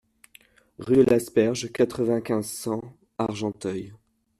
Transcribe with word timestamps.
Rue 0.79 0.95
de 0.95 1.03
l'Asperge, 1.03 1.71
quatre-vingt-quinze, 1.71 2.47
cent 2.47 2.81
Argenteuil 3.19 3.93